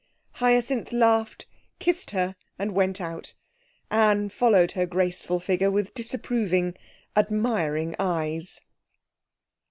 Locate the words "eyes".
7.99-8.59